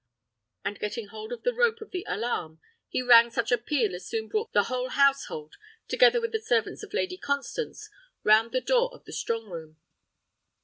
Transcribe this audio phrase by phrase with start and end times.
[0.65, 2.59] And getting hold of the rope of the alarum,
[2.89, 6.81] he rang such a peal as soon brought the whole household, together with the servants
[6.81, 7.87] of the Lady Constance,
[8.23, 9.77] round the door of the strong room.